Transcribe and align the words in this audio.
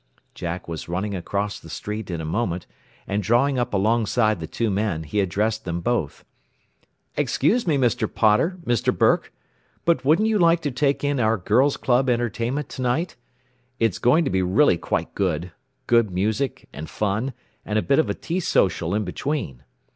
Jack 0.33 0.67
was 0.67 0.89
running 0.89 1.13
across 1.15 1.59
the 1.59 1.69
street 1.69 2.09
in 2.09 2.19
a 2.19 2.25
moment, 2.25 2.65
and 3.05 3.21
drawing 3.21 3.59
up 3.59 3.71
alongside 3.71 4.39
the 4.39 4.47
two 4.47 4.71
men, 4.71 5.03
he 5.03 5.19
addressed 5.19 5.63
them 5.63 5.79
both. 5.79 6.25
"Excuse 7.15 7.67
me, 7.67 7.77
Mr. 7.77 8.11
Potter, 8.11 8.57
Mr. 8.65 8.97
Burke 8.97 9.31
but 9.85 10.03
wouldn't 10.03 10.27
you 10.27 10.39
like 10.39 10.59
to 10.61 10.71
take 10.71 11.03
in 11.03 11.19
our 11.19 11.37
Girls' 11.37 11.77
Club 11.77 12.09
entertainment 12.09 12.67
to 12.69 12.81
night? 12.81 13.15
It's 13.77 13.99
going 13.99 14.25
to 14.25 14.31
be 14.31 14.41
really 14.41 14.75
quite 14.79 15.13
good 15.13 15.51
good 15.85 16.09
music, 16.09 16.67
and 16.73 16.89
fun, 16.89 17.33
and 17.63 17.77
a 17.77 17.83
bit 17.83 17.99
of 17.99 18.21
tea 18.21 18.39
social 18.39 18.95
in 18.95 19.03
between. 19.03 19.61